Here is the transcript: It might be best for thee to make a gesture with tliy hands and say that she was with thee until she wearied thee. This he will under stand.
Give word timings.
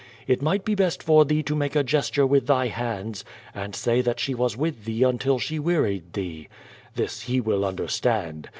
It 0.25 0.41
might 0.41 0.65
be 0.65 0.73
best 0.73 1.03
for 1.03 1.25
thee 1.25 1.43
to 1.43 1.55
make 1.55 1.75
a 1.75 1.83
gesture 1.83 2.25
with 2.25 2.47
tliy 2.47 2.69
hands 2.71 3.23
and 3.53 3.75
say 3.75 4.01
that 4.01 4.19
she 4.19 4.33
was 4.33 4.57
with 4.57 4.85
thee 4.85 5.03
until 5.03 5.37
she 5.37 5.59
wearied 5.59 6.13
thee. 6.13 6.47
This 6.95 7.21
he 7.29 7.39
will 7.39 7.63
under 7.63 7.87
stand. 7.87 8.47